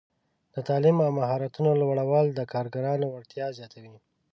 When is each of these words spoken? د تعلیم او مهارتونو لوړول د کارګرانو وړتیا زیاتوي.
د 0.53 0.55
تعلیم 0.67 0.97
او 1.05 1.09
مهارتونو 1.19 1.71
لوړول 1.81 2.27
د 2.33 2.39
کارګرانو 2.53 3.05
وړتیا 3.09 3.47
زیاتوي. 3.57 3.97